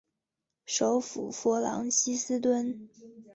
[0.65, 2.89] 首府弗朗西斯敦。